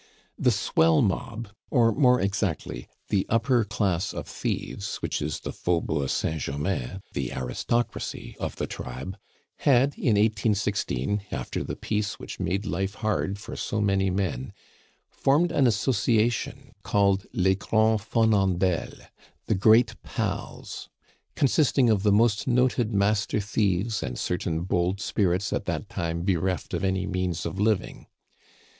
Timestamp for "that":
25.65-25.89